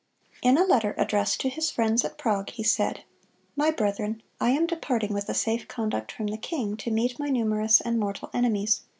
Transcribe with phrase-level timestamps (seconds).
[0.41, 3.03] In a letter addressed to his friends at Prague he said:
[3.55, 4.23] "My brethren,...
[4.39, 7.99] I am departing with a safe conduct from the king, to meet my numerous and
[7.99, 8.81] mortal enemies....